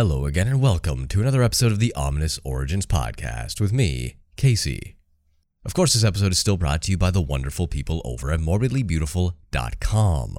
Hello 0.00 0.24
again, 0.24 0.48
and 0.48 0.62
welcome 0.62 1.06
to 1.08 1.20
another 1.20 1.42
episode 1.42 1.72
of 1.72 1.78
the 1.78 1.94
Ominous 1.94 2.40
Origins 2.42 2.86
podcast 2.86 3.60
with 3.60 3.70
me, 3.70 4.16
Casey. 4.34 4.96
Of 5.62 5.74
course, 5.74 5.92
this 5.92 6.04
episode 6.04 6.32
is 6.32 6.38
still 6.38 6.56
brought 6.56 6.80
to 6.84 6.90
you 6.90 6.96
by 6.96 7.10
the 7.10 7.20
wonderful 7.20 7.66
people 7.66 8.00
over 8.02 8.32
at 8.32 8.40
morbidlybeautiful.com. 8.40 10.38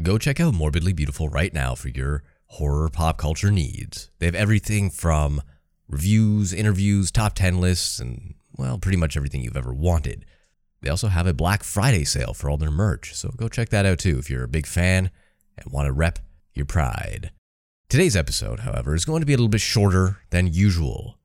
Go 0.00 0.18
check 0.18 0.38
out 0.38 0.54
Morbidly 0.54 0.94
Beautiful 0.94 1.28
right 1.28 1.52
now 1.52 1.74
for 1.74 1.88
your 1.88 2.22
horror 2.46 2.88
pop 2.88 3.18
culture 3.18 3.50
needs. 3.50 4.12
They 4.20 4.26
have 4.26 4.36
everything 4.36 4.90
from 4.90 5.42
reviews, 5.88 6.52
interviews, 6.52 7.10
top 7.10 7.34
10 7.34 7.60
lists, 7.60 7.98
and, 7.98 8.34
well, 8.56 8.78
pretty 8.78 8.98
much 8.98 9.16
everything 9.16 9.40
you've 9.40 9.56
ever 9.56 9.74
wanted. 9.74 10.24
They 10.80 10.90
also 10.90 11.08
have 11.08 11.26
a 11.26 11.34
Black 11.34 11.64
Friday 11.64 12.04
sale 12.04 12.34
for 12.34 12.48
all 12.48 12.56
their 12.56 12.70
merch, 12.70 13.16
so 13.16 13.30
go 13.36 13.48
check 13.48 13.70
that 13.70 13.84
out 13.84 13.98
too 13.98 14.16
if 14.20 14.30
you're 14.30 14.44
a 14.44 14.48
big 14.48 14.64
fan 14.68 15.10
and 15.58 15.72
want 15.72 15.86
to 15.86 15.92
rep 15.92 16.20
your 16.54 16.66
pride. 16.66 17.32
Today's 17.88 18.16
episode, 18.16 18.60
however, 18.60 18.96
is 18.96 19.04
going 19.04 19.20
to 19.20 19.26
be 19.26 19.32
a 19.32 19.36
little 19.36 19.48
bit 19.48 19.60
shorter 19.60 20.18
than 20.30 20.52
usual. 20.52 21.18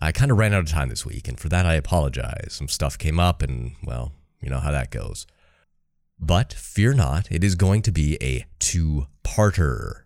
I 0.00 0.10
kind 0.10 0.32
of 0.32 0.36
ran 0.36 0.52
out 0.52 0.64
of 0.64 0.68
time 0.68 0.88
this 0.88 1.06
week, 1.06 1.28
and 1.28 1.38
for 1.38 1.48
that 1.50 1.64
I 1.64 1.74
apologize. 1.74 2.54
Some 2.54 2.66
stuff 2.66 2.98
came 2.98 3.20
up, 3.20 3.40
and, 3.40 3.76
well, 3.84 4.12
you 4.40 4.50
know 4.50 4.58
how 4.58 4.72
that 4.72 4.90
goes. 4.90 5.28
But 6.18 6.52
fear 6.52 6.92
not, 6.92 7.30
it 7.30 7.44
is 7.44 7.54
going 7.54 7.82
to 7.82 7.92
be 7.92 8.18
a 8.20 8.46
two 8.58 9.06
parter. 9.22 10.02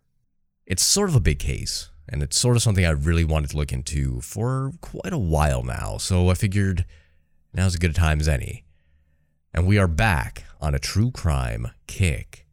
It's 0.67 0.85
sort 0.85 1.09
of 1.09 1.17
a 1.17 1.21
big 1.21 1.39
case, 1.39 1.89
and 2.07 2.23
it's 2.23 2.39
sort 2.39 2.57
of 2.57 2.63
something 2.63 2.85
I 2.85 2.91
really 2.91 3.25
wanted 3.25 3.49
to 3.53 3.57
look 3.57 3.73
into 3.73 4.21
for 4.21 4.73
quite 4.83 5.15
a 5.15 5.19
while 5.19 5.63
now, 5.63 5.97
so 5.97 6.29
I 6.29 6.35
figured 6.35 6.85
now's 7.55 7.73
as 7.73 7.77
good 7.77 7.93
a 7.93 7.95
time 7.95 8.21
as 8.21 8.29
any. 8.29 8.65
And 9.55 9.67
we 9.67 9.79
are 9.79 9.89
back 9.89 10.45
on 10.61 10.75
a 10.75 10.79
true 10.79 11.11
crime 11.11 11.69
kick. 11.87 12.47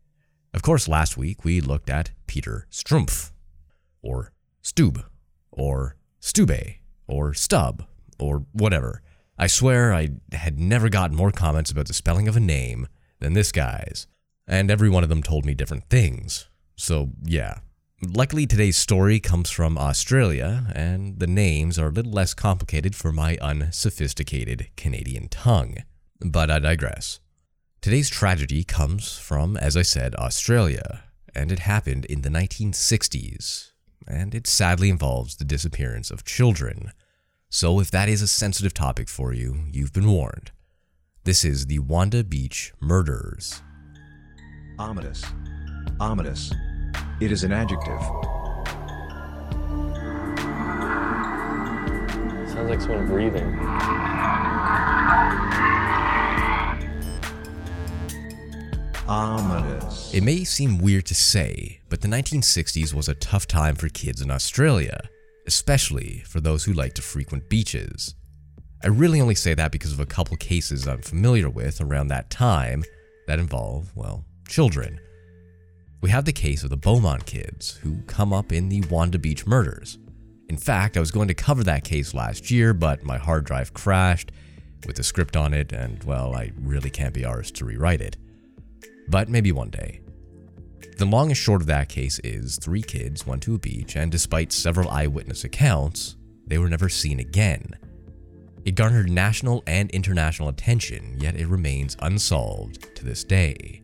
Of 0.53 0.61
course, 0.61 0.87
last 0.87 1.17
week 1.17 1.43
we 1.43 1.59
looked 1.59 1.89
at 1.89 2.11
Peter 2.25 2.67
Strumpf, 2.71 3.31
or 4.03 4.31
Stube, 4.61 5.03
or 5.51 5.95
Stube, 6.19 6.77
or 7.07 7.33
Stub, 7.33 7.85
or 8.19 8.45
whatever. 8.51 9.01
I 9.37 9.47
swear 9.47 9.93
I 9.93 10.09
had 10.31 10.59
never 10.59 10.89
gotten 10.89 11.17
more 11.17 11.31
comments 11.31 11.71
about 11.71 11.87
the 11.87 11.93
spelling 11.93 12.27
of 12.27 12.37
a 12.37 12.39
name 12.39 12.87
than 13.19 13.33
this 13.33 13.51
guy's, 13.51 14.05
and 14.47 14.69
every 14.69 14.89
one 14.89 15.03
of 15.03 15.09
them 15.09 15.23
told 15.23 15.45
me 15.45 15.53
different 15.53 15.89
things. 15.89 16.47
So, 16.75 17.09
yeah. 17.23 17.59
Luckily, 18.01 18.45
today's 18.45 18.77
story 18.77 19.19
comes 19.19 19.49
from 19.49 19.77
Australia, 19.77 20.71
and 20.75 21.19
the 21.19 21.27
names 21.27 21.79
are 21.79 21.87
a 21.87 21.91
little 21.91 22.11
less 22.11 22.33
complicated 22.33 22.95
for 22.95 23.11
my 23.11 23.37
unsophisticated 23.41 24.69
Canadian 24.75 25.29
tongue. 25.29 25.77
But 26.19 26.51
I 26.51 26.59
digress. 26.59 27.19
Today's 27.81 28.09
tragedy 28.09 28.63
comes 28.63 29.17
from, 29.17 29.57
as 29.57 29.75
I 29.75 29.81
said, 29.81 30.15
Australia, 30.15 31.03
and 31.35 31.51
it 31.51 31.59
happened 31.59 32.05
in 32.05 32.21
the 32.21 32.29
1960s, 32.29 33.72
and 34.07 34.33
it 34.35 34.47
sadly 34.47 34.89
involves 34.89 35.35
the 35.35 35.45
disappearance 35.45 36.11
of 36.11 36.23
children. 36.23 36.91
So, 37.49 37.79
if 37.79 37.91
that 37.91 38.09
is 38.09 38.21
a 38.21 38.27
sensitive 38.27 38.73
topic 38.73 39.09
for 39.09 39.33
you, 39.33 39.65
you've 39.71 39.93
been 39.93 40.09
warned. 40.09 40.51
This 41.23 41.45
is 41.45 41.67
the 41.67 41.79
Wanda 41.79 42.23
Beach 42.23 42.73
murders. 42.81 43.61
Ominous. 44.79 45.23
Ominous. 45.99 46.51
It 47.21 47.31
is 47.31 47.43
an 47.43 47.51
adjective. 47.51 48.01
Sounds 52.49 52.69
like 52.69 52.81
someone 52.81 53.07
breathing. 53.07 53.57
Ominous. 59.07 60.13
It 60.13 60.23
may 60.23 60.43
seem 60.43 60.77
weird 60.77 61.05
to 61.07 61.15
say, 61.15 61.81
but 61.89 62.01
the 62.01 62.07
1960s 62.07 62.93
was 62.93 63.09
a 63.09 63.15
tough 63.15 63.47
time 63.47 63.75
for 63.75 63.89
kids 63.89 64.21
in 64.21 64.31
Australia, 64.31 65.09
especially 65.45 66.23
for 66.25 66.39
those 66.39 66.63
who 66.63 66.73
like 66.73 66.93
to 66.93 67.01
frequent 67.01 67.49
beaches. 67.49 68.15
I 68.83 68.87
really 68.87 69.19
only 69.19 69.35
say 69.35 69.53
that 69.53 69.71
because 69.71 69.93
of 69.93 69.99
a 69.99 70.05
couple 70.05 70.37
cases 70.37 70.87
I'm 70.87 71.01
familiar 71.01 71.49
with 71.49 71.81
around 71.81 72.07
that 72.09 72.29
time 72.29 72.83
that 73.27 73.39
involve, 73.39 73.91
well, 73.95 74.25
children. 74.47 74.99
We 76.01 76.09
have 76.09 76.25
the 76.25 76.33
case 76.33 76.63
of 76.63 76.69
the 76.69 76.77
Beaumont 76.77 77.25
kids, 77.25 77.77
who 77.83 78.01
come 78.03 78.33
up 78.33 78.51
in 78.51 78.69
the 78.69 78.81
Wanda 78.89 79.19
Beach 79.19 79.45
murders. 79.45 79.97
In 80.49 80.57
fact, 80.57 80.97
I 80.97 80.99
was 80.99 81.11
going 81.11 81.29
to 81.29 81.33
cover 81.33 81.63
that 81.63 81.83
case 81.83 82.13
last 82.13 82.51
year, 82.51 82.73
but 82.73 83.03
my 83.03 83.17
hard 83.17 83.45
drive 83.45 83.73
crashed 83.73 84.31
with 84.85 84.97
the 84.97 85.03
script 85.03 85.37
on 85.37 85.53
it, 85.53 85.71
and 85.71 86.03
well, 86.03 86.35
I 86.35 86.51
really 86.59 86.89
can't 86.89 87.13
be 87.13 87.21
arsed 87.21 87.55
to 87.55 87.65
rewrite 87.65 88.01
it. 88.01 88.17
But 89.07 89.29
maybe 89.29 89.51
one 89.51 89.69
day. 89.69 90.01
The 90.97 91.05
long 91.05 91.29
and 91.29 91.37
short 91.37 91.61
of 91.61 91.67
that 91.67 91.89
case 91.89 92.19
is 92.23 92.57
three 92.57 92.81
kids 92.81 93.25
went 93.25 93.43
to 93.43 93.55
a 93.55 93.59
beach, 93.59 93.95
and 93.95 94.11
despite 94.11 94.51
several 94.51 94.89
eyewitness 94.89 95.43
accounts, 95.43 96.17
they 96.45 96.57
were 96.57 96.69
never 96.69 96.89
seen 96.89 97.19
again. 97.19 97.71
It 98.65 98.75
garnered 98.75 99.09
national 99.09 99.63
and 99.67 99.89
international 99.91 100.49
attention, 100.49 101.15
yet 101.19 101.35
it 101.35 101.47
remains 101.47 101.97
unsolved 101.99 102.95
to 102.95 103.03
this 103.03 103.23
day. 103.23 103.81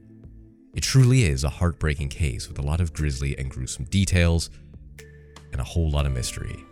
It 0.73 0.81
truly 0.81 1.23
is 1.23 1.43
a 1.43 1.49
heartbreaking 1.49 2.09
case 2.09 2.47
with 2.47 2.59
a 2.59 2.63
lot 2.63 2.79
of 2.79 2.93
grisly 2.93 3.37
and 3.37 3.49
gruesome 3.49 3.85
details 3.85 4.49
and 5.51 5.59
a 5.59 5.65
whole 5.65 5.89
lot 5.89 6.05
of 6.05 6.13
mystery. 6.13 6.63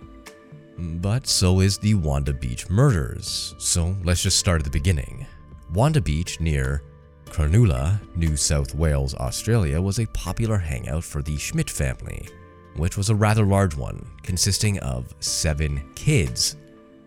But 0.77 1.25
so 1.25 1.59
is 1.59 1.79
the 1.79 1.95
Wanda 1.95 2.33
Beach 2.33 2.69
murders, 2.69 3.55
so 3.57 3.95
let's 4.03 4.21
just 4.21 4.37
start 4.37 4.61
at 4.61 4.65
the 4.65 4.71
beginning. 4.71 5.25
Wanda 5.73 5.99
Beach 5.99 6.39
near 6.39 6.83
Cronulla, 7.29 7.99
New 8.15 8.35
South 8.35 8.73
Wales, 8.73 9.13
Australia, 9.15 9.81
was 9.81 9.99
a 9.99 10.07
popular 10.07 10.57
hangout 10.57 11.03
for 11.03 11.21
the 11.21 11.37
Schmidt 11.37 11.69
family, 11.69 12.27
which 12.75 12.97
was 12.97 13.09
a 13.09 13.15
rather 13.15 13.45
large 13.45 13.75
one, 13.75 14.05
consisting 14.23 14.79
of 14.79 15.13
seven 15.19 15.83
kids. 15.95 16.55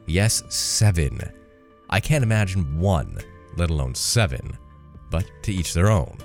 Yes, 0.07 0.43
seven. 0.49 1.21
I 1.89 2.01
can't 2.01 2.25
imagine 2.25 2.79
one, 2.79 3.19
let 3.57 3.71
alone 3.71 3.95
seven, 3.95 4.57
but 5.11 5.31
to 5.43 5.53
each 5.53 5.75
their 5.75 5.91
own. 5.91 6.17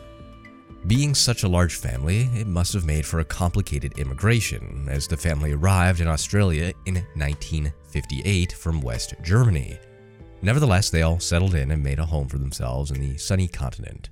Being 0.87 1.15
such 1.15 1.43
a 1.43 1.47
large 1.47 1.75
family, 1.75 2.29
it 2.35 2.45
must 2.45 2.73
have 2.73 2.85
made 2.85 3.05
for 3.05 3.19
a 3.19 3.25
complicated 3.25 3.97
immigration, 3.97 4.87
as 4.89 5.07
the 5.07 5.17
family 5.17 5.53
arrived 5.53 5.99
in 5.99 6.07
Australia 6.07 6.73
in 6.85 6.95
1958 7.15 8.51
from 8.53 8.81
West 8.81 9.15
Germany. 9.23 9.79
Nevertheless, 10.45 10.91
they 10.91 11.01
all 11.01 11.19
settled 11.19 11.55
in 11.55 11.71
and 11.71 11.81
made 11.81 11.97
a 11.97 12.05
home 12.05 12.27
for 12.27 12.37
themselves 12.37 12.91
in 12.91 12.99
the 12.99 13.17
sunny 13.17 13.47
continent. 13.47 14.11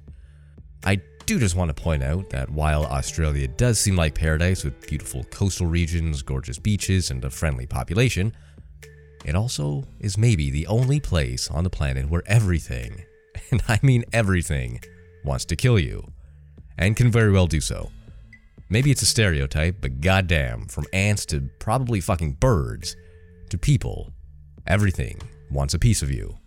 I 0.83 0.99
do 1.27 1.37
just 1.37 1.55
want 1.55 1.69
to 1.69 1.79
point 1.79 2.01
out 2.01 2.31
that 2.31 2.49
while 2.49 2.87
Australia 2.87 3.47
does 3.47 3.79
seem 3.79 3.95
like 3.95 4.15
paradise 4.15 4.63
with 4.63 4.87
beautiful 4.87 5.25
coastal 5.25 5.67
regions, 5.67 6.23
gorgeous 6.23 6.57
beaches, 6.57 7.11
and 7.11 7.23
a 7.23 7.29
friendly 7.29 7.67
population, 7.67 8.35
it 9.23 9.35
also 9.35 9.83
is 9.99 10.17
maybe 10.17 10.49
the 10.49 10.65
only 10.65 10.99
place 10.99 11.51
on 11.51 11.63
the 11.63 11.69
planet 11.69 12.09
where 12.09 12.23
everything, 12.25 13.03
and 13.51 13.61
I 13.67 13.79
mean 13.83 14.03
everything, 14.11 14.81
wants 15.23 15.45
to 15.45 15.55
kill 15.55 15.77
you. 15.77 16.03
And 16.79 16.97
can 16.97 17.11
very 17.11 17.31
well 17.31 17.45
do 17.45 17.61
so. 17.61 17.91
Maybe 18.69 18.89
it's 18.89 19.03
a 19.03 19.05
stereotype, 19.05 19.81
but 19.81 20.01
goddamn, 20.01 20.65
from 20.65 20.85
ants 20.93 21.27
to 21.27 21.51
probably 21.59 22.01
fucking 22.01 22.37
birds 22.39 22.95
to 23.51 23.59
people, 23.59 24.11
everything 24.65 25.21
wants 25.53 25.73
a 25.73 25.79
piece 25.79 26.01
of 26.01 26.11
you. 26.11 26.37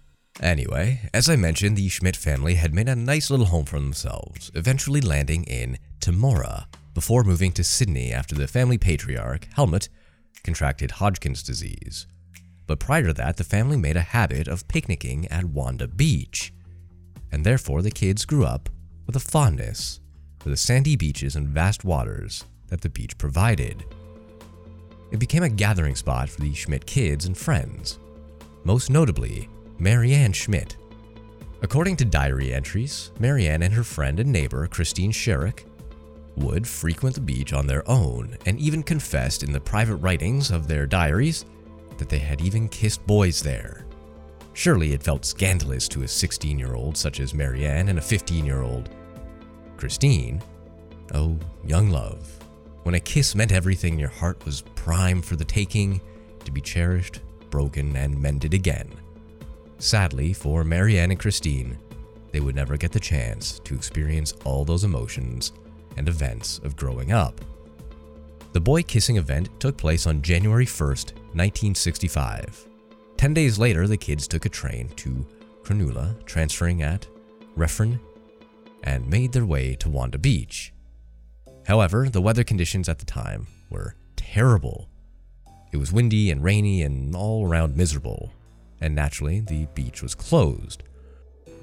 Anyway, 0.40 1.08
as 1.14 1.30
I 1.30 1.36
mentioned, 1.36 1.76
the 1.76 1.88
Schmidt 1.88 2.16
family 2.16 2.54
had 2.54 2.74
made 2.74 2.88
a 2.88 2.96
nice 2.96 3.30
little 3.30 3.46
home 3.46 3.64
for 3.64 3.78
themselves, 3.78 4.50
eventually 4.54 5.00
landing 5.00 5.44
in 5.44 5.78
Temora 6.00 6.66
before 6.92 7.24
moving 7.24 7.52
to 7.52 7.64
Sydney 7.64 8.12
after 8.12 8.34
the 8.34 8.46
family 8.46 8.78
patriarch, 8.78 9.46
Helmut, 9.54 9.88
contracted 10.42 10.92
Hodgkin's 10.92 11.42
disease. 11.42 12.06
But 12.66 12.80
prior 12.80 13.06
to 13.06 13.12
that, 13.14 13.36
the 13.36 13.44
family 13.44 13.76
made 13.76 13.96
a 13.96 14.00
habit 14.00 14.48
of 14.48 14.68
picnicking 14.68 15.26
at 15.28 15.44
Wanda 15.44 15.88
Beach, 15.88 16.52
and 17.32 17.44
therefore 17.44 17.82
the 17.82 17.90
kids 17.90 18.24
grew 18.24 18.44
up 18.44 18.68
with 19.06 19.16
a 19.16 19.20
fondness 19.20 20.00
for 20.38 20.50
the 20.50 20.56
sandy 20.56 20.96
beaches 20.96 21.36
and 21.36 21.48
vast 21.48 21.84
waters 21.84 22.44
that 22.68 22.80
the 22.80 22.88
beach 22.88 23.16
provided. 23.18 23.84
It 25.12 25.18
became 25.18 25.42
a 25.42 25.48
gathering 25.48 25.96
spot 25.96 26.28
for 26.28 26.40
the 26.40 26.54
Schmidt 26.54 26.86
kids 26.86 27.26
and 27.26 27.36
friends, 27.36 27.98
most 28.66 28.90
notably 28.90 29.48
Marianne 29.78 30.32
Schmidt. 30.32 30.76
According 31.62 31.96
to 31.96 32.04
diary 32.04 32.52
entries, 32.52 33.12
Marianne 33.20 33.62
and 33.62 33.72
her 33.72 33.84
friend 33.84 34.18
and 34.18 34.32
neighbor 34.32 34.66
Christine 34.66 35.12
Sharrock 35.12 35.60
would 36.36 36.66
frequent 36.66 37.14
the 37.14 37.20
beach 37.20 37.52
on 37.52 37.68
their 37.68 37.88
own 37.88 38.36
and 38.44 38.58
even 38.58 38.82
confessed 38.82 39.44
in 39.44 39.52
the 39.52 39.60
private 39.60 39.96
writings 39.96 40.50
of 40.50 40.66
their 40.66 40.84
diaries 40.84 41.44
that 41.96 42.08
they 42.08 42.18
had 42.18 42.40
even 42.40 42.68
kissed 42.68 43.06
boys 43.06 43.40
there. 43.40 43.86
Surely 44.52 44.92
it 44.92 45.02
felt 45.02 45.24
scandalous 45.24 45.86
to 45.86 46.02
a 46.02 46.08
16 46.08 46.58
year 46.58 46.74
old 46.74 46.96
such 46.96 47.20
as 47.20 47.34
Marianne 47.34 47.88
and 47.88 48.00
a 48.00 48.02
15 48.02 48.44
year 48.44 48.62
old 48.62 48.90
Christine. 49.76 50.42
Oh, 51.14 51.38
young 51.64 51.90
love. 51.90 52.28
When 52.82 52.96
a 52.96 53.00
kiss 53.00 53.36
meant 53.36 53.52
everything, 53.52 53.96
your 53.96 54.08
heart 54.08 54.44
was 54.44 54.62
prime 54.74 55.22
for 55.22 55.36
the 55.36 55.44
taking, 55.44 56.00
to 56.44 56.50
be 56.50 56.60
cherished, 56.60 57.20
broken, 57.50 57.96
and 57.96 58.20
mended 58.20 58.54
again. 58.54 58.90
Sadly, 59.78 60.32
for 60.32 60.64
Marianne 60.64 61.10
and 61.10 61.20
Christine, 61.20 61.78
they 62.32 62.40
would 62.40 62.54
never 62.54 62.76
get 62.76 62.92
the 62.92 63.00
chance 63.00 63.58
to 63.60 63.74
experience 63.74 64.32
all 64.44 64.64
those 64.64 64.84
emotions 64.84 65.52
and 65.96 66.08
events 66.08 66.58
of 66.64 66.76
growing 66.76 67.12
up. 67.12 67.40
The 68.52 68.60
boy 68.60 68.82
kissing 68.82 69.16
event 69.16 69.48
took 69.60 69.76
place 69.76 70.06
on 70.06 70.22
January 70.22 70.66
1st, 70.66 71.12
1965. 71.34 72.66
Ten 73.16 73.34
days 73.34 73.58
later, 73.58 73.86
the 73.86 73.96
kids 73.96 74.26
took 74.26 74.46
a 74.46 74.50
train 74.50 74.88
to 74.96 75.26
Cronulla, 75.62 76.24
transferring 76.24 76.82
at 76.82 77.06
Redfern, 77.54 78.00
and 78.84 79.08
made 79.08 79.32
their 79.32 79.46
way 79.46 79.74
to 79.76 79.90
Wanda 79.90 80.18
Beach. 80.18 80.72
However, 81.66 82.08
the 82.08 82.22
weather 82.22 82.44
conditions 82.44 82.88
at 82.88 82.98
the 82.98 83.04
time 83.04 83.46
were 83.68 83.96
terrible. 84.14 84.88
It 85.72 85.78
was 85.78 85.92
windy 85.92 86.30
and 86.30 86.42
rainy 86.42 86.82
and 86.82 87.14
all 87.14 87.46
around 87.46 87.76
miserable, 87.76 88.32
and 88.80 88.94
naturally, 88.94 89.40
the 89.40 89.66
beach 89.74 90.02
was 90.02 90.14
closed. 90.14 90.82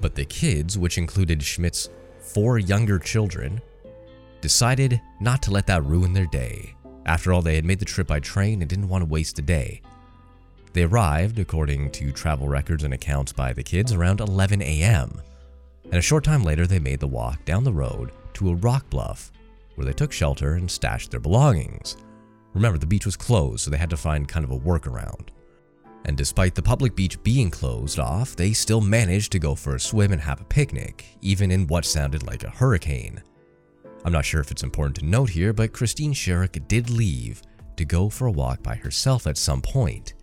But 0.00 0.14
the 0.14 0.24
kids, 0.24 0.76
which 0.76 0.98
included 0.98 1.42
Schmidt's 1.42 1.88
four 2.18 2.58
younger 2.58 2.98
children, 2.98 3.60
decided 4.40 5.00
not 5.20 5.42
to 5.42 5.50
let 5.50 5.66
that 5.68 5.84
ruin 5.84 6.12
their 6.12 6.26
day. 6.26 6.74
After 7.06 7.32
all, 7.32 7.42
they 7.42 7.54
had 7.54 7.64
made 7.64 7.78
the 7.78 7.84
trip 7.84 8.06
by 8.06 8.20
train 8.20 8.60
and 8.60 8.68
didn't 8.68 8.88
want 8.88 9.02
to 9.02 9.10
waste 9.10 9.38
a 9.38 9.42
day. 9.42 9.82
They 10.72 10.82
arrived, 10.82 11.38
according 11.38 11.92
to 11.92 12.12
travel 12.12 12.48
records 12.48 12.82
and 12.82 12.92
accounts 12.92 13.32
by 13.32 13.52
the 13.52 13.62
kids, 13.62 13.92
around 13.92 14.20
11 14.20 14.60
a.m. 14.60 15.22
And 15.84 15.94
a 15.94 16.02
short 16.02 16.24
time 16.24 16.42
later, 16.42 16.66
they 16.66 16.78
made 16.78 17.00
the 17.00 17.06
walk 17.06 17.44
down 17.44 17.62
the 17.62 17.72
road 17.72 18.10
to 18.34 18.50
a 18.50 18.56
rock 18.56 18.88
bluff 18.90 19.30
where 19.76 19.84
they 19.84 19.92
took 19.92 20.12
shelter 20.12 20.54
and 20.54 20.70
stashed 20.70 21.10
their 21.10 21.20
belongings. 21.20 21.96
Remember, 22.54 22.78
the 22.78 22.86
beach 22.86 23.04
was 23.04 23.16
closed, 23.16 23.64
so 23.64 23.70
they 23.70 23.76
had 23.76 23.90
to 23.90 23.96
find 23.96 24.28
kind 24.28 24.44
of 24.44 24.52
a 24.52 24.58
workaround. 24.58 25.28
And 26.06 26.16
despite 26.16 26.54
the 26.54 26.62
public 26.62 26.94
beach 26.94 27.22
being 27.22 27.50
closed 27.50 27.98
off, 27.98 28.36
they 28.36 28.52
still 28.52 28.80
managed 28.80 29.32
to 29.32 29.38
go 29.38 29.54
for 29.54 29.74
a 29.74 29.80
swim 29.80 30.12
and 30.12 30.20
have 30.20 30.40
a 30.40 30.44
picnic, 30.44 31.06
even 31.22 31.50
in 31.50 31.66
what 31.66 31.84
sounded 31.84 32.26
like 32.26 32.44
a 32.44 32.50
hurricane. 32.50 33.22
I'm 34.04 34.12
not 34.12 34.24
sure 34.24 34.40
if 34.40 34.50
it's 34.50 34.62
important 34.62 34.96
to 34.96 35.04
note 35.06 35.30
here, 35.30 35.52
but 35.52 35.72
Christine 35.72 36.12
Sharrock 36.12 36.68
did 36.68 36.90
leave 36.90 37.42
to 37.76 37.84
go 37.84 38.08
for 38.08 38.26
a 38.26 38.32
walk 38.32 38.62
by 38.62 38.74
herself 38.74 39.26
at 39.26 39.38
some 39.38 39.62
point. 39.62 40.14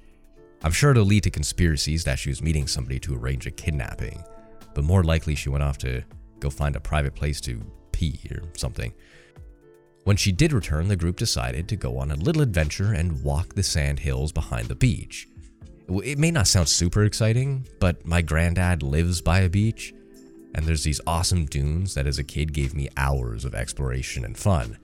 I'm 0.63 0.71
sure 0.71 0.91
it'll 0.91 1.03
lead 1.05 1.23
to 1.23 1.31
conspiracies 1.31 2.03
that 2.03 2.19
she 2.19 2.29
was 2.29 2.43
meeting 2.43 2.67
somebody 2.67 2.99
to 2.99 3.15
arrange 3.15 3.47
a 3.47 3.51
kidnapping, 3.51 4.23
but 4.75 4.83
more 4.83 5.03
likely 5.03 5.33
she 5.33 5.49
went 5.49 5.63
off 5.63 5.79
to 5.79 6.03
go 6.39 6.51
find 6.51 6.75
a 6.75 6.79
private 6.79 7.15
place 7.15 7.41
to 7.41 7.59
pee 7.91 8.19
or 8.29 8.43
something. 8.55 8.93
When 10.03 10.17
she 10.17 10.31
did 10.31 10.51
return, 10.51 10.87
the 10.87 10.95
group 10.95 11.17
decided 11.17 11.67
to 11.67 11.75
go 11.75 11.97
on 11.97 12.11
a 12.11 12.15
little 12.15 12.41
adventure 12.41 12.93
and 12.93 13.23
walk 13.23 13.53
the 13.53 13.63
sand 13.63 13.99
hills 13.99 14.31
behind 14.31 14.67
the 14.67 14.75
beach. 14.75 15.27
It 15.87 16.17
may 16.17 16.31
not 16.31 16.47
sound 16.47 16.69
super 16.69 17.03
exciting, 17.03 17.67
but 17.79 18.05
my 18.05 18.21
granddad 18.21 18.81
lives 18.81 19.21
by 19.21 19.41
a 19.41 19.49
beach, 19.49 19.93
and 20.55 20.65
there's 20.65 20.83
these 20.83 21.01
awesome 21.05 21.45
dunes 21.45 21.93
that 21.93 22.07
as 22.07 22.17
a 22.17 22.23
kid 22.23 22.53
gave 22.53 22.73
me 22.73 22.89
hours 22.97 23.45
of 23.45 23.53
exploration 23.53 24.25
and 24.25 24.37
fun. 24.37 24.77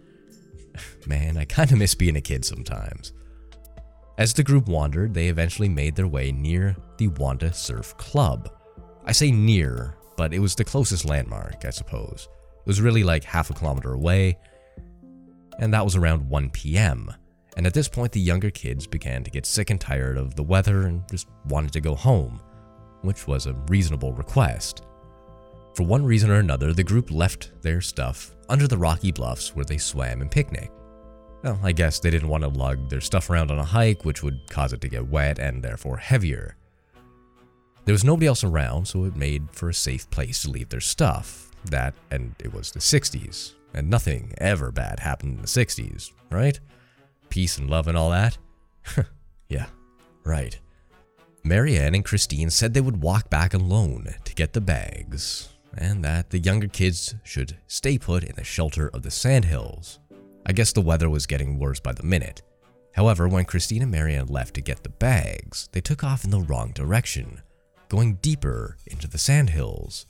Man, 1.08 1.38
I 1.38 1.46
kinda 1.46 1.76
miss 1.76 1.96
being 1.96 2.18
a 2.18 2.22
kid 2.22 2.46
sometimes. 2.46 3.14
As 4.18 4.34
the 4.34 4.44
group 4.44 4.68
wandered, 4.68 5.14
they 5.14 5.28
eventually 5.28 5.70
made 5.70 5.96
their 5.96 6.08
way 6.08 6.32
near 6.32 6.76
the 6.98 7.08
Wanda 7.08 7.54
Surf 7.54 7.96
Club. 7.98 8.52
I 9.06 9.12
say 9.12 9.32
near, 9.32 9.96
but 10.16 10.34
it 10.34 10.40
was 10.40 10.56
the 10.56 10.64
closest 10.64 11.06
landmark, 11.06 11.66
I 11.66 11.70
suppose. 11.70 12.28
It 12.60 12.68
was 12.68 12.82
really 12.82 13.04
like 13.04 13.24
half 13.24 13.50
a 13.50 13.54
kilometer 13.54 13.94
away, 13.94 14.38
and 15.60 15.74
that 15.74 15.84
was 15.84 15.96
around 15.96 16.30
1 16.30 16.50
p.m. 16.52 17.14
And 17.56 17.66
at 17.66 17.74
this 17.74 17.88
point, 17.88 18.12
the 18.12 18.20
younger 18.20 18.52
kids 18.52 18.86
began 18.86 19.24
to 19.24 19.32
get 19.32 19.46
sick 19.46 19.70
and 19.70 19.82
tired 19.82 20.18
of 20.18 20.36
the 20.36 20.44
weather 20.44 20.84
and 20.84 21.04
just 21.10 21.28
wanted 21.48 21.74
to 21.74 21.82
go 21.82 21.96
home, 21.96 22.40
which 23.02 23.28
was 23.28 23.48
a 23.48 23.54
reasonable 23.68 24.14
request. 24.14 24.84
For 25.76 25.84
one 25.84 26.06
reason 26.06 26.30
or 26.30 26.36
another, 26.36 26.74
the 26.74 26.84
group 26.84 27.12
left 27.12 27.52
their 27.62 27.82
stuff 27.82 28.36
under 28.50 28.68
the 28.68 28.78
rocky 28.78 29.12
bluffs 29.12 29.56
where 29.56 29.66
they 29.66 29.78
swam 29.78 30.22
and 30.22 30.32
picnicked. 30.32 30.72
Well, 31.44 31.60
I 31.64 31.72
guess 31.72 32.00
they 32.00 32.10
didn't 32.10 32.30
want 32.30 32.44
to 32.44 32.50
lug 32.50 32.90
their 32.90 33.02
stuff 33.02 33.30
around 33.30 33.52
on 33.52 33.60
a 33.60 33.64
hike, 33.64 34.04
which 34.04 34.24
would 34.24 34.50
cause 34.50 34.74
it 34.74 34.82
to 34.82 34.90
get 34.90 35.08
wet 35.08 35.40
and 35.40 35.64
therefore 35.64 35.98
heavier. 35.98 36.56
There 37.86 37.94
was 37.94 38.04
nobody 38.04 38.28
else 38.28 38.44
around, 38.44 38.88
so 38.88 39.06
it 39.06 39.16
made 39.16 39.50
for 39.52 39.70
a 39.70 39.74
safe 39.74 40.10
place 40.10 40.42
to 40.42 40.50
leave 40.50 40.70
their 40.70 40.82
stuff. 40.82 41.52
That, 41.66 41.94
and 42.12 42.36
it 42.40 42.54
was 42.54 42.72
the 42.72 42.80
60s, 42.80 43.54
and 43.78 43.90
nothing 43.90 44.34
ever 44.40 44.72
bad 44.72 45.00
happened 45.00 45.36
in 45.36 45.42
the 45.42 45.48
60s, 45.48 46.12
right? 46.32 46.60
Peace 47.30 47.58
and 47.58 47.70
love 47.70 47.88
and 47.88 47.98
all 47.98 48.10
that? 48.10 48.38
yeah, 49.50 49.68
right. 50.24 50.60
Marianne 51.44 51.96
and 51.96 52.04
Christine 52.04 52.50
said 52.50 52.74
they 52.74 52.82
would 52.82 53.02
walk 53.02 53.30
back 53.30 53.54
alone 53.54 54.16
to 54.26 54.36
get 54.36 54.54
the 54.54 54.62
bags, 54.62 55.50
and 55.78 56.04
that 56.04 56.32
the 56.32 56.40
younger 56.40 56.68
kids 56.68 57.16
should 57.24 57.58
stay 57.68 57.98
put 57.98 58.24
in 58.24 58.36
the 58.36 58.44
shelter 58.44 58.90
of 58.90 59.04
the 59.04 59.12
sandhills. 59.12 60.00
I 60.46 60.54
guess 60.54 60.74
the 60.74 60.82
weather 60.82 61.10
was 61.10 61.26
getting 61.26 61.60
worse 61.60 61.80
by 61.80 61.94
the 61.94 62.04
minute. 62.04 62.42
However, 62.94 63.28
when 63.28 63.46
Christine 63.46 63.84
and 63.84 63.92
Marianne 63.92 64.28
left 64.28 64.56
to 64.56 64.62
get 64.62 64.82
the 64.82 64.90
bags, 64.90 65.70
they 65.72 65.82
took 65.82 66.04
off 66.04 66.26
in 66.26 66.32
the 66.32 66.42
wrong 66.42 66.72
direction, 66.72 67.42
going 67.90 68.16
deeper 68.16 68.78
into 68.88 69.08
the 69.08 69.20
sandhills. 69.20 70.08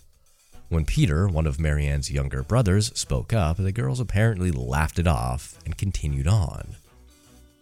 When 0.69 0.83
Peter, 0.83 1.27
one 1.27 1.47
of 1.47 1.59
Marianne's 1.59 2.11
younger 2.11 2.43
brothers, 2.43 2.91
spoke 2.93 3.31
up, 3.31 3.57
the 3.57 3.71
girls 3.71 4.01
apparently 4.01 4.51
laughed 4.51 4.99
it 4.99 5.07
off 5.07 5.57
and 5.65 5.77
continued 5.77 6.27
on. 6.27 6.75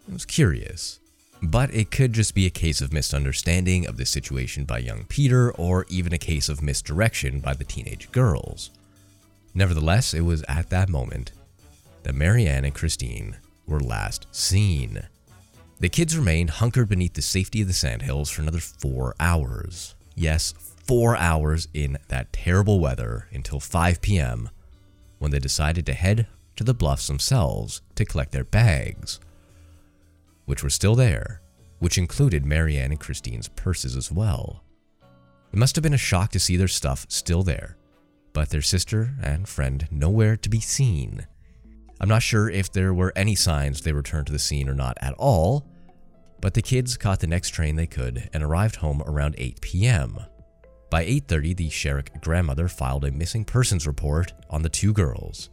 It 0.08 0.14
was 0.14 0.26
curious, 0.26 1.00
but 1.42 1.74
it 1.74 1.92
could 1.92 2.14
just 2.14 2.34
be 2.34 2.48
a 2.48 2.52
case 2.52 2.82
of 2.82 2.92
misunderstanding 2.92 3.86
of 3.86 3.98
the 3.98 4.06
situation 4.06 4.66
by 4.66 4.80
young 4.80 5.06
Peter, 5.06 5.52
or 5.52 5.86
even 5.88 6.14
a 6.14 6.18
case 6.18 6.50
of 6.50 6.64
misdirection 6.64 7.40
by 7.40 7.54
the 7.54 7.64
teenage 7.64 8.12
girls. 8.12 8.72
Nevertheless, 9.54 10.14
it 10.14 10.22
was 10.22 10.44
at 10.48 10.70
that 10.72 10.90
moment 10.90 11.32
that 12.04 12.16
Marianne 12.16 12.66
and 12.66 12.74
Christine 12.74 13.38
were 13.68 13.80
last 13.80 14.28
seen. 14.32 15.08
The 15.80 15.90
kids 15.90 16.18
remained 16.18 16.50
hunkered 16.52 16.90
beneath 16.90 17.14
the 17.14 17.22
safety 17.22 17.62
of 17.62 17.68
the 17.68 17.74
sandhills 17.74 18.30
for 18.30 18.42
another 18.42 18.60
four 18.60 19.16
hours. 19.20 19.94
Yes, 20.16 20.54
four 20.86 21.16
hours 21.18 21.68
in 21.74 21.98
that 22.10 22.32
terrible 22.32 22.80
weather 22.80 23.28
until 23.32 23.60
5 23.60 24.02
p.m., 24.02 24.50
when 25.18 25.32
they 25.32 25.40
decided 25.40 25.86
to 25.86 25.94
head 25.94 26.28
to 26.56 26.64
the 26.64 26.74
bluffs 26.74 27.08
themselves 27.08 27.82
to 27.96 28.06
collect 28.06 28.32
their 28.32 28.44
bags, 28.44 29.20
which 30.46 30.64
were 30.64 30.70
still 30.70 30.96
there, 30.96 31.42
which 31.80 31.98
included 31.98 32.46
Marianne 32.46 32.92
and 32.92 33.00
Christine's 33.00 33.48
purses 33.48 33.96
as 33.96 34.12
well. 34.12 34.64
It 35.52 35.58
must 35.58 35.76
have 35.76 35.84
been 35.84 35.94
a 35.94 35.98
shock 35.98 36.32
to 36.32 36.40
see 36.40 36.58
their 36.58 36.68
stuff 36.68 37.06
still 37.10 37.44
there, 37.44 37.78
but 38.34 38.50
their 38.50 38.62
sister 38.62 39.16
and 39.24 39.48
friend 39.48 39.88
nowhere 39.90 40.38
to 40.38 40.50
be 40.50 40.60
seen. 40.60 41.26
I'm 42.00 42.10
not 42.10 42.24
sure 42.24 42.50
if 42.50 42.72
there 42.72 42.94
were 42.94 43.14
any 43.16 43.36
signs 43.36 43.82
they 43.82 43.94
returned 43.94 44.28
to 44.28 44.34
the 44.34 44.40
scene 44.40 44.68
or 44.68 44.76
not 44.76 44.98
at 45.02 45.14
all, 45.14 45.66
but 46.42 46.54
the 46.54 46.62
kids 46.62 46.98
caught 46.98 47.22
the 47.22 47.28
next 47.28 47.52
train 47.52 47.76
they 47.76 47.88
could 47.88 48.30
and 48.34 48.44
arrived 48.44 48.78
home 48.78 49.02
around 49.06 49.36
8 49.38 49.62
p.m. 49.62 50.20
By 50.90 51.04
8:30, 51.04 51.54
the 51.56 51.70
Sharrock 51.70 52.22
grandmother 52.22 52.68
filed 52.68 53.06
a 53.06 53.12
missing 53.12 53.44
persons 53.44 53.88
report 53.88 54.34
on 54.50 54.62
the 54.62 54.70
two 54.70 54.94
girls. 54.94 55.50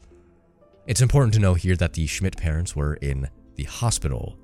It's 0.86 1.00
important 1.00 1.32
to 1.34 1.40
know 1.40 1.54
here 1.54 1.76
that 1.76 1.94
the 1.94 2.06
Schmidt 2.06 2.36
parents 2.36 2.76
were 2.76 2.94
in 2.94 3.28
the 3.56 3.64
hospital, 3.64 4.36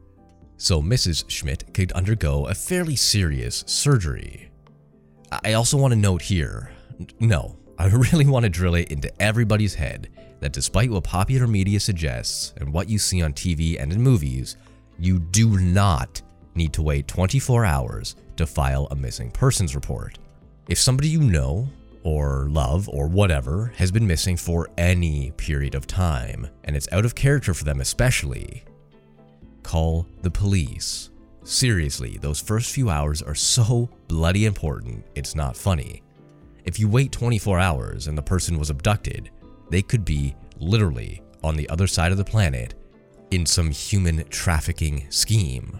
so 0.56 0.80
Mrs. 0.80 1.28
Schmidt 1.28 1.72
could 1.74 1.92
undergo 1.92 2.46
a 2.46 2.54
fairly 2.54 2.96
serious 2.96 3.64
surgery. 3.66 4.50
I 5.44 5.52
also 5.54 5.76
want 5.76 5.92
to 5.92 5.98
note 5.98 6.22
here, 6.22 6.72
no, 7.20 7.56
I 7.78 7.86
really 8.12 8.26
want 8.26 8.44
to 8.44 8.48
drill 8.48 8.74
it 8.74 8.90
into 8.90 9.12
everybody's 9.22 9.74
head 9.74 10.08
that 10.40 10.52
despite 10.52 10.90
what 10.90 11.04
popular 11.04 11.46
media 11.46 11.80
suggests 11.80 12.54
and 12.58 12.72
what 12.72 12.88
you 12.88 12.98
see 12.98 13.22
on 13.22 13.32
TV 13.32 13.80
and 13.80 13.92
in 13.92 14.00
movies, 14.00 14.56
you 14.98 15.18
do 15.18 15.58
not 15.58 16.22
need 16.54 16.72
to 16.72 16.82
wait 16.82 17.08
24 17.08 17.64
hours 17.64 18.16
to 18.36 18.46
file 18.46 18.88
a 18.90 18.96
missing 18.96 19.30
persons 19.30 19.74
report. 19.74 20.18
If 20.68 20.78
somebody 20.78 21.08
you 21.08 21.20
know, 21.22 21.66
or 22.04 22.46
love, 22.50 22.90
or 22.90 23.08
whatever, 23.08 23.72
has 23.76 23.90
been 23.90 24.06
missing 24.06 24.36
for 24.36 24.68
any 24.76 25.30
period 25.32 25.74
of 25.74 25.86
time, 25.86 26.46
and 26.64 26.76
it's 26.76 26.92
out 26.92 27.06
of 27.06 27.14
character 27.14 27.54
for 27.54 27.64
them 27.64 27.80
especially, 27.80 28.64
call 29.62 30.06
the 30.20 30.30
police. 30.30 31.08
Seriously, 31.42 32.18
those 32.20 32.38
first 32.38 32.70
few 32.70 32.90
hours 32.90 33.22
are 33.22 33.34
so 33.34 33.88
bloody 34.08 34.44
important, 34.44 35.06
it's 35.14 35.34
not 35.34 35.56
funny. 35.56 36.02
If 36.66 36.78
you 36.78 36.86
wait 36.86 37.12
24 37.12 37.58
hours 37.58 38.06
and 38.06 38.18
the 38.18 38.22
person 38.22 38.58
was 38.58 38.68
abducted, 38.68 39.30
they 39.70 39.80
could 39.80 40.04
be 40.04 40.34
literally 40.58 41.22
on 41.42 41.56
the 41.56 41.68
other 41.70 41.86
side 41.86 42.12
of 42.12 42.18
the 42.18 42.24
planet 42.24 42.74
in 43.30 43.46
some 43.46 43.70
human 43.70 44.28
trafficking 44.28 45.06
scheme. 45.10 45.78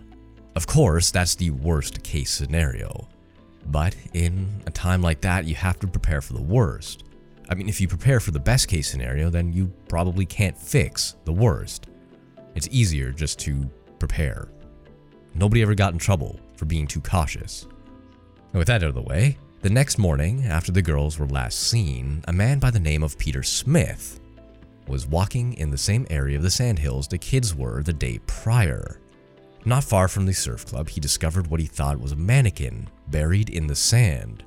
Of 0.56 0.66
course, 0.66 1.10
that's 1.10 1.34
the 1.34 1.50
worst 1.50 2.02
case 2.02 2.30
scenario. 2.30 3.06
But 3.70 3.94
in 4.14 4.48
a 4.66 4.70
time 4.70 5.02
like 5.02 5.20
that, 5.22 5.44
you 5.44 5.54
have 5.54 5.78
to 5.80 5.86
prepare 5.86 6.20
for 6.20 6.32
the 6.32 6.42
worst. 6.42 7.04
I 7.50 7.54
mean, 7.54 7.68
if 7.68 7.80
you 7.80 7.88
prepare 7.88 8.20
for 8.20 8.30
the 8.30 8.40
best 8.40 8.68
case 8.68 8.90
scenario, 8.90 9.30
then 9.30 9.52
you 9.52 9.72
probably 9.88 10.26
can't 10.26 10.56
fix 10.56 11.16
the 11.24 11.32
worst. 11.32 11.86
It's 12.54 12.68
easier 12.70 13.12
just 13.12 13.38
to 13.40 13.70
prepare. 13.98 14.48
Nobody 15.34 15.62
ever 15.62 15.74
got 15.74 15.92
in 15.92 15.98
trouble 15.98 16.40
for 16.56 16.64
being 16.64 16.86
too 16.86 17.00
cautious. 17.00 17.66
And 18.52 18.58
with 18.58 18.66
that 18.68 18.82
out 18.82 18.88
of 18.88 18.94
the 18.94 19.02
way, 19.02 19.38
the 19.60 19.70
next 19.70 19.98
morning, 19.98 20.44
after 20.44 20.72
the 20.72 20.82
girls 20.82 21.18
were 21.18 21.26
last 21.26 21.58
seen, 21.58 22.22
a 22.28 22.32
man 22.32 22.58
by 22.58 22.70
the 22.70 22.80
name 22.80 23.02
of 23.02 23.18
Peter 23.18 23.42
Smith 23.42 24.20
was 24.86 25.06
walking 25.06 25.52
in 25.54 25.70
the 25.70 25.78
same 25.78 26.06
area 26.10 26.36
of 26.36 26.42
the 26.42 26.50
sandhills 26.50 27.08
the 27.08 27.18
kids 27.18 27.54
were 27.54 27.82
the 27.82 27.92
day 27.92 28.18
prior. 28.26 29.00
Not 29.68 29.84
far 29.84 30.08
from 30.08 30.24
the 30.24 30.32
surf 30.32 30.64
club, 30.64 30.88
he 30.88 30.98
discovered 30.98 31.48
what 31.48 31.60
he 31.60 31.66
thought 31.66 32.00
was 32.00 32.12
a 32.12 32.16
mannequin 32.16 32.88
buried 33.08 33.50
in 33.50 33.66
the 33.66 33.76
sand. 33.76 34.42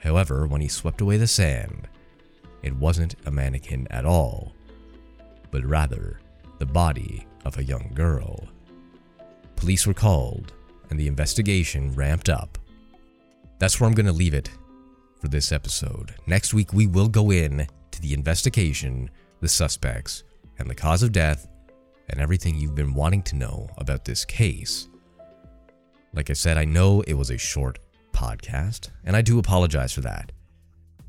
However, 0.00 0.44
when 0.44 0.60
he 0.60 0.66
swept 0.66 1.00
away 1.00 1.18
the 1.18 1.28
sand, 1.28 1.86
it 2.64 2.74
wasn't 2.74 3.14
a 3.26 3.30
mannequin 3.30 3.86
at 3.92 4.04
all, 4.04 4.52
but 5.52 5.64
rather 5.64 6.18
the 6.58 6.66
body 6.66 7.28
of 7.44 7.58
a 7.58 7.64
young 7.64 7.92
girl. 7.94 8.48
Police 9.54 9.86
were 9.86 9.94
called, 9.94 10.52
and 10.90 10.98
the 10.98 11.06
investigation 11.06 11.94
ramped 11.94 12.28
up. 12.28 12.58
That's 13.60 13.78
where 13.78 13.86
I'm 13.86 13.94
going 13.94 14.06
to 14.06 14.12
leave 14.12 14.34
it 14.34 14.50
for 15.20 15.28
this 15.28 15.52
episode. 15.52 16.16
Next 16.26 16.52
week, 16.52 16.72
we 16.72 16.88
will 16.88 17.08
go 17.08 17.30
in 17.30 17.68
to 17.92 18.02
the 18.02 18.14
investigation, 18.14 19.10
the 19.38 19.48
suspects, 19.48 20.24
and 20.58 20.68
the 20.68 20.74
cause 20.74 21.04
of 21.04 21.12
death, 21.12 21.46
and 22.10 22.20
everything 22.20 22.56
you've 22.56 22.74
been 22.74 22.94
wanting 22.94 23.22
to 23.22 23.36
know 23.36 23.68
about 23.78 24.04
this 24.04 24.24
case. 24.24 24.88
Like 26.12 26.30
I 26.30 26.34
said, 26.34 26.58
I 26.58 26.64
know 26.64 27.02
it 27.02 27.14
was 27.14 27.30
a 27.30 27.38
short 27.38 27.78
podcast, 28.12 28.90
and 29.04 29.16
I 29.16 29.22
do 29.22 29.38
apologize 29.38 29.92
for 29.92 30.00
that. 30.02 30.32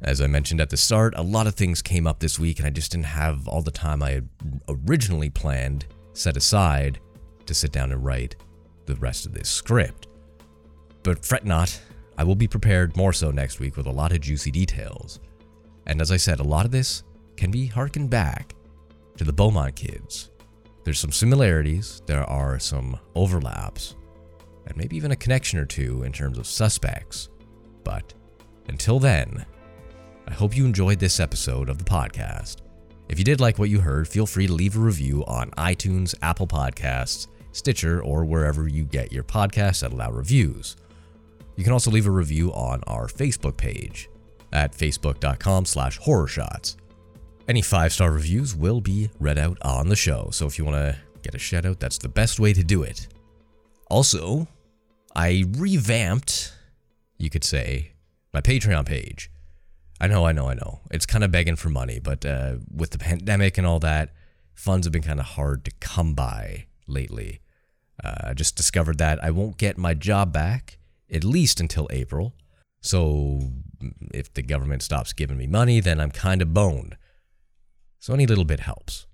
As 0.02 0.22
I 0.22 0.28
mentioned 0.28 0.62
at 0.62 0.70
the 0.70 0.78
start, 0.78 1.14
a 1.16 1.22
lot 1.22 1.48
of 1.48 1.56
things 1.56 1.82
came 1.82 2.08
up 2.08 2.20
this 2.20 2.40
week, 2.40 2.60
and 2.60 2.68
I 2.68 2.72
just 2.72 2.92
didn't 2.92 3.06
have 3.06 3.48
all 3.48 3.62
the 3.62 3.72
time 3.72 4.02
I 4.02 4.12
had 4.12 4.30
originally 4.68 5.30
planned 5.30 5.86
set 6.14 6.38
aside 6.38 7.00
to 7.46 7.54
sit 7.54 7.72
down 7.72 7.92
and 7.92 8.04
write 8.04 8.36
the 8.86 8.96
rest 8.96 9.26
of 9.26 9.34
this 9.34 9.50
script. 9.50 10.08
But 11.04 11.24
fret 11.24 11.46
not, 11.46 11.80
I 12.18 12.24
will 12.24 12.36
be 12.36 12.48
prepared 12.48 12.98
more 12.98 13.14
so 13.14 13.30
next 13.32 13.60
week 13.60 13.78
with 13.78 13.86
a 13.86 13.92
lot 13.92 14.12
of 14.12 14.22
juicy 14.22 14.52
details. 14.52 15.20
And 15.86 16.02
as 16.02 16.12
I 16.12 16.18
said, 16.18 16.40
a 16.40 16.44
lot 16.44 16.66
of 16.66 16.72
this 16.72 17.04
can 17.38 17.52
be 17.52 17.68
harkened 17.68 18.10
back 18.10 18.56
to 19.18 19.24
the 19.24 19.34
Beaumont 19.34 19.76
kids. 19.76 20.31
There's 20.84 21.00
some 21.00 21.12
similarities, 21.12 22.02
there 22.08 22.24
are 22.24 22.58
some 22.60 23.00
overlaps, 23.16 23.96
and 24.66 24.76
maybe 24.76 24.96
even 24.98 25.12
a 25.12 25.16
connection 25.16 25.60
or 25.60 25.66
two 25.66 26.04
in 26.04 26.12
terms 26.12 26.38
of 26.38 26.48
suspects. 26.48 27.30
But 27.84 28.14
until 28.68 29.00
then, 29.00 29.46
I 30.28 30.34
hope 30.34 30.56
you 30.56 30.66
enjoyed 30.66 31.00
this 31.00 31.20
episode 31.20 31.70
of 31.70 31.78
the 31.78 31.84
podcast. 31.84 32.58
If 33.10 33.20
you 33.20 33.26
did 33.26 33.42
like 33.42 33.60
what 33.60 33.70
you 33.70 33.82
heard, 33.82 34.08
feel 34.08 34.26
free 34.26 34.48
to 34.48 34.54
leave 34.54 34.78
a 34.78 34.80
review 34.80 35.24
on 35.26 35.52
iTunes, 35.52 36.16
Apple 36.22 36.48
Podcasts, 36.48 37.28
Stitcher, 37.52 38.02
or 38.02 38.24
wherever 38.24 38.68
you 38.68 38.86
get 38.86 39.12
your 39.12 39.24
podcasts 39.24 39.82
that 39.82 39.92
allow 39.92 40.12
reviews. 40.12 40.78
You 41.58 41.64
can 41.64 41.74
also 41.74 41.92
leave 41.92 42.08
a 42.08 42.12
review 42.12 42.52
on 42.54 42.82
our 42.88 43.08
Facebook 43.08 43.58
page 43.58 44.10
at 44.54 44.72
facebook.com 44.74 45.66
slash 45.66 46.00
horrorshots. 46.00 46.78
Any 47.52 47.62
five-star 47.62 48.10
reviews 48.14 48.56
will 48.56 48.80
be 48.80 49.10
read 49.20 49.38
out 49.38 49.58
on 49.62 49.90
the 49.90 49.96
show, 49.98 50.30
so 50.32 50.46
if 50.46 50.58
you 50.58 50.64
want 50.64 50.78
to 50.78 50.96
get 51.22 51.36
a 51.36 51.38
shout 51.38 51.66
out, 51.66 51.82
that's 51.82 51.98
the 51.98 52.08
best 52.08 52.40
way 52.40 52.54
to 52.54 52.64
do 52.64 52.82
it. 52.82 53.10
Also, 53.90 54.48
I 55.18 55.44
revamped, 55.58 56.54
you 57.18 57.30
could 57.30 57.44
say, 57.44 57.92
my 58.34 58.40
Patreon 58.40 58.86
page. 58.86 59.30
I 60.00 60.08
know, 60.08 60.26
I 60.26 60.32
know, 60.32 60.48
I 60.48 60.54
know. 60.54 60.80
It's 60.92 61.06
kind 61.06 61.26
of 61.26 61.32
begging 61.34 61.58
for 61.58 61.68
money, 61.68 62.00
but 62.00 62.26
uh, 62.26 62.56
with 62.74 62.92
the 62.92 62.98
pandemic 62.98 63.58
and 63.58 63.68
all 63.68 63.80
that, 63.80 64.14
funds 64.54 64.86
have 64.86 64.94
been 64.94 65.04
kind 65.04 65.20
of 65.20 65.26
hard 65.26 65.66
to 65.66 65.72
come 65.82 66.14
by 66.14 66.68
lately. 66.88 67.42
Uh, 68.02 68.30
I 68.30 68.34
just 68.34 68.56
discovered 68.56 68.98
that 69.00 69.22
I 69.22 69.30
won't 69.30 69.58
get 69.58 69.78
my 69.78 69.94
job 69.94 70.32
back 70.32 70.78
at 71.12 71.26
least 71.26 71.60
until 71.60 71.90
April. 71.92 72.34
So 72.80 73.42
if 74.14 74.34
the 74.34 74.42
government 74.42 74.84
stops 74.84 75.12
giving 75.12 75.38
me 75.38 75.48
money, 75.48 75.82
then 75.82 76.00
I'm 76.00 76.12
kind 76.12 76.42
of 76.42 76.54
boned. 76.54 76.96
So 78.02 78.16
any 78.16 78.26
little 78.26 78.46
bit 78.46 78.62
helps. 78.62 79.06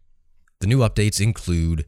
The 0.62 0.68
new 0.68 0.80
updates 0.80 1.20
include 1.20 1.86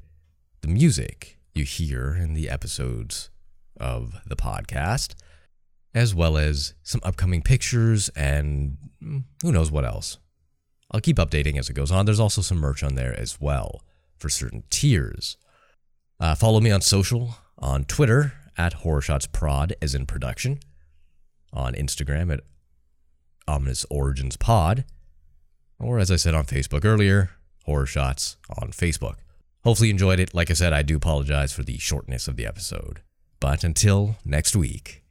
the 0.59 0.67
music 0.67 1.39
you 1.53 1.63
hear 1.63 2.13
in 2.13 2.33
the 2.33 2.49
episodes 2.49 3.29
of 3.79 4.15
the 4.27 4.35
podcast, 4.35 5.15
as 5.95 6.13
well 6.13 6.37
as 6.37 6.73
some 6.83 6.99
upcoming 7.05 7.41
pictures 7.41 8.09
and 8.17 8.77
mm, 9.01 9.23
who 9.41 9.53
knows 9.53 9.71
what 9.71 9.85
else. 9.85 10.17
I'll 10.91 10.99
keep 10.99 11.15
updating 11.15 11.57
as 11.57 11.69
it 11.69 11.73
goes 11.73 11.89
on. 11.89 12.05
There's 12.05 12.19
also 12.19 12.41
some 12.41 12.57
merch 12.57 12.83
on 12.83 12.95
there 12.95 13.17
as 13.17 13.39
well 13.39 13.81
for 14.17 14.27
certain 14.27 14.63
tiers. 14.69 15.37
Uh, 16.19 16.35
follow 16.35 16.59
me 16.59 16.69
on 16.69 16.81
social, 16.81 17.35
on 17.57 17.85
Twitter 17.85 18.33
at 18.57 18.79
HorrorshotsProd 18.79 19.71
as 19.81 19.95
in 19.95 20.05
production, 20.05 20.59
on 21.53 21.75
Instagram 21.75 22.33
at 22.33 22.41
Ominous 23.47 23.85
Origins 23.89 24.35
Pod, 24.35 24.83
or 25.79 25.99
as 25.99 26.11
I 26.11 26.17
said 26.17 26.33
on 26.33 26.45
Facebook 26.45 26.85
earlier, 26.85 27.31
Horror 27.65 27.85
Shots 27.85 28.37
on 28.61 28.69
Facebook. 28.69 29.15
Hopefully 29.63 29.87
you 29.87 29.93
enjoyed 29.93 30.19
it. 30.19 30.33
Like 30.33 30.49
I 30.49 30.53
said, 30.53 30.73
I 30.73 30.81
do 30.81 30.97
apologize 30.97 31.51
for 31.51 31.63
the 31.63 31.77
shortness 31.77 32.27
of 32.27 32.35
the 32.35 32.45
episode. 32.45 33.01
But 33.39 33.63
until 33.63 34.17
next 34.25 34.55
week, 34.55 35.03